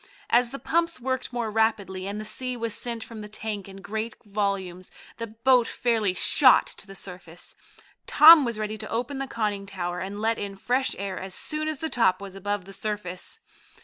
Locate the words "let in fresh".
10.19-10.95